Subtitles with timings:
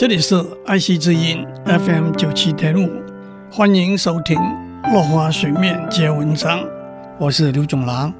[0.00, 2.90] 这里是爱惜之音 FM 九七点五，
[3.52, 4.34] 欢迎收听
[4.94, 6.58] 《落花水面皆文章》，
[7.18, 8.10] 我是刘总郎。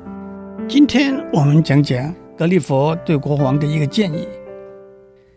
[0.69, 4.29] 今天我们讲讲格里佛对国王的一个建议。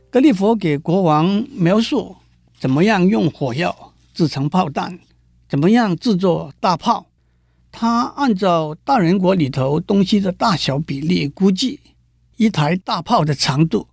[0.10, 2.14] 格里佛给国王描述
[2.60, 5.00] 怎么样用火药制成炮弹，
[5.48, 7.06] 怎么样制作大炮。
[7.72, 11.80] 他按照大人国里头东西的大小比例估计，
[12.36, 13.88] 一台大炮的长度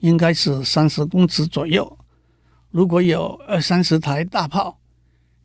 [0.00, 1.98] 应该是三十公尺左右。
[2.70, 4.78] 如果有二三十台大炮，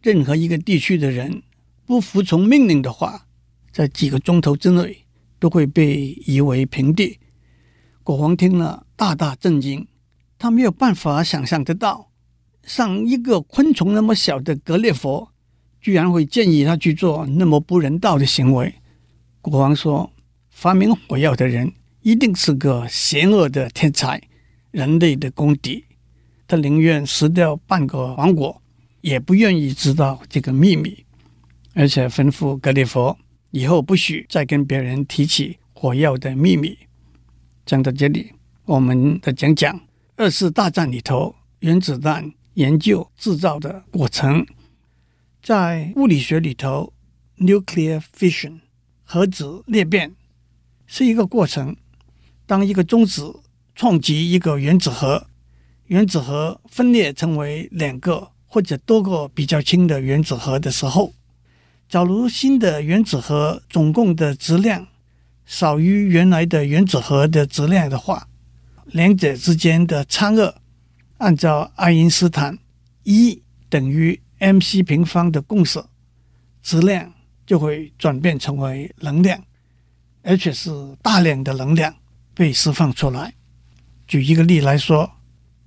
[0.02, 1.44] 任何一个地区的人
[1.85, 3.25] 不服从命令的话，
[3.71, 5.05] 在几个钟头之内
[5.39, 7.20] 都会被夷为平地。
[8.03, 9.88] 国王听了大大震惊，
[10.38, 12.11] 他没有办法想象得到，
[12.63, 15.30] 像一个昆虫那么小的格列佛。
[15.81, 18.73] 居然会建议他去做那么不人道的行为。
[19.41, 20.09] 国王说
[20.49, 24.22] ：“发明火药的人一定是个邪恶的天才，
[24.73, 25.86] 人类的公敌。
[26.45, 28.61] 他宁愿失掉半个王国，
[29.00, 31.06] 也不愿意知道这个秘密。
[31.73, 33.17] 而且吩咐格里佛
[33.52, 36.78] 以后不许再跟别人提起火药的秘密。”
[37.66, 38.34] 讲到这里，
[38.66, 39.80] 我们再讲讲
[40.17, 44.45] 二次大战里头原子弹研究制造的过程。
[45.42, 46.94] 在物理学里头
[47.38, 48.59] ，nuclear fission
[49.03, 50.14] 核子裂变
[50.86, 51.75] 是一个过程。
[52.45, 53.40] 当一个中子
[53.75, 55.27] 撞击一个原子核，
[55.88, 61.13] 原子核分裂成为两个或者多个比较轻的原子核的时候，
[61.88, 64.88] 假如新的原子核总共的质量
[65.45, 68.27] 少于原来的原子核的质量的话，
[68.85, 70.55] 两者之间的差额，
[71.17, 72.57] 按照爱因斯坦
[73.03, 74.19] 一等于。
[74.39, 75.81] mc 平方的公式，
[76.61, 77.13] 质量
[77.45, 79.41] 就会转变成为能量，
[80.21, 80.69] 而且是
[81.01, 81.95] 大量的能量
[82.33, 83.33] 被释放出来。
[84.08, 85.14] 举一个例来说，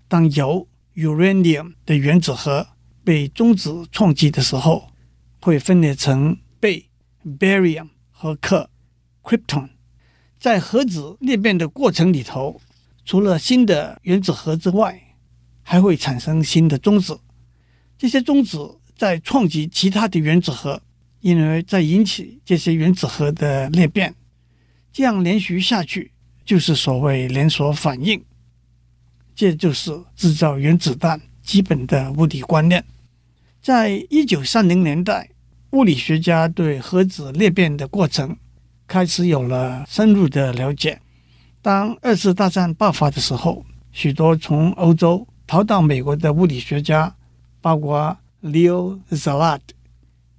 [0.09, 2.67] 当铀 uranium 的原子核
[3.03, 4.93] 被中子撞击的时候，
[5.41, 6.85] 会分裂成钡
[7.39, 8.69] barium 和氪
[9.23, 9.71] krypton。
[10.39, 12.61] 在核子裂变的过程里头，
[13.05, 15.17] 除了新的原子核之外，
[15.63, 17.21] 还会产生新的中子。
[17.99, 20.83] 这些中子在撞击其他的原子核，
[21.21, 24.15] 因而再引起这些原子核的裂变，
[24.93, 26.13] 这样连续下去
[26.47, 28.25] 就是所谓连锁反应。
[29.35, 32.83] 这就是制造原子弹基本的物理观念。
[33.61, 35.29] 在一九三零年代，
[35.73, 38.35] 物理学家对核子裂变的过程
[38.87, 41.03] 开始有了深入的了解。
[41.61, 47.15] 当二次大战爆发的时候，许多从欧洲逃到美国的物理学家。
[47.63, 49.59] 包括 Leo Szilard、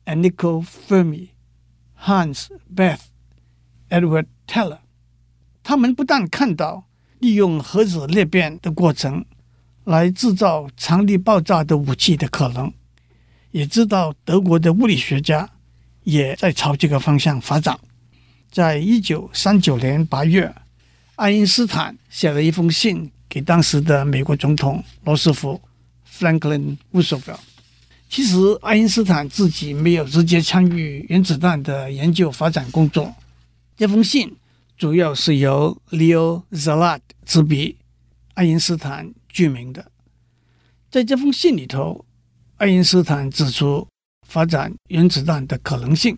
[0.06, 1.28] Enrico Fermi、
[2.06, 3.01] Hans Bethe、
[3.89, 4.78] Edward Teller，
[5.67, 6.85] 他们不但看到
[7.19, 9.25] 利用核子裂变的过程
[9.83, 12.72] 来制造强力爆炸的武器的可能，
[13.51, 15.50] 也知道德国的物理学家
[16.06, 17.77] 也在朝这个方向发展。
[18.50, 20.56] 在一九三九年八月，
[21.17, 25.59] 爱因斯坦写了一封信给当时的美国总统罗斯福。
[26.17, 27.39] Franklin Roosevelt。
[28.09, 33.13] 其实，爱因斯坦自己没有直接参与原子弹的研究发展工作。
[33.75, 34.33] 这封信
[34.77, 37.77] 主要是由 Leo Szilard 执笔，
[38.35, 39.91] 爱因斯坦著名的。
[40.91, 42.05] 在这封信里头，
[42.57, 43.88] 爱因斯坦指出
[44.27, 46.17] 发展原子弹的可能性，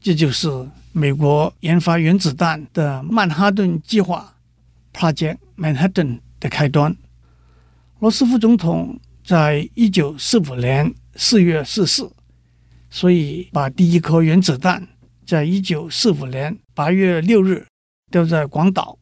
[0.00, 0.48] 这就是
[0.92, 4.36] 美国研发原子弹的曼哈顿计划
[4.92, 6.96] （Project Manhattan） 的开端。
[8.00, 8.98] 罗斯福总统。
[9.24, 12.02] 在一九四五年四月逝世，
[12.90, 14.88] 所以把第一颗原子弹
[15.24, 17.64] 在一九四五年八月六日
[18.12, 18.98] 丢在广岛，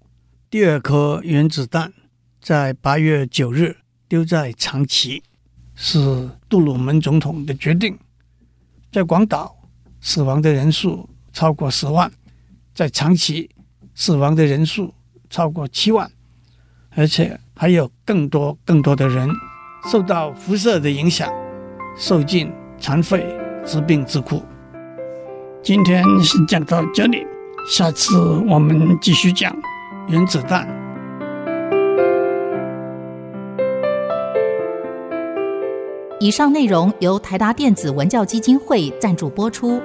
[0.49, 1.93] 第二颗原子弹
[2.41, 5.25] 在八月九日丢在长崎，
[5.75, 7.99] 是杜鲁门总统的决定。
[8.93, 9.69] 在广岛
[10.01, 12.09] 死亡的人数超过十万，
[12.73, 13.51] 在长崎
[13.97, 14.95] 死亡的人数
[15.29, 16.09] 超过七万，
[16.91, 19.29] 而且还有更多更多的人。
[19.91, 21.29] 受到辐射的影响，
[21.97, 23.27] 受尽残废、
[23.67, 24.41] 致病之苦。
[25.65, 27.27] 今天先讲到这里，
[27.67, 28.17] 下次
[28.49, 29.55] 我们继续讲
[30.09, 30.67] 原子弹。
[36.19, 39.81] 以上内容由台达电子文教基金会赞助播出。